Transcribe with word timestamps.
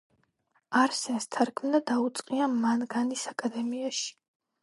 არსენს 0.83 1.27
თარგმნა 1.35 1.81
დაუწყია 1.91 2.47
მანგანის 2.53 3.27
აკადემიაში. 3.35 4.09